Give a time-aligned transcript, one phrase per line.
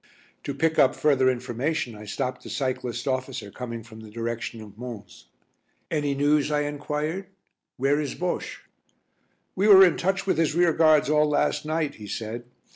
[0.45, 4.75] To pick up further information I stopped a cyclist officer coming from the direction of
[4.75, 5.27] Mons.
[5.91, 7.27] "Any news?" I enquired.
[7.77, 8.61] "Where is Bosche?"
[9.55, 12.45] "We were in touch with his rearguards all last night," he said.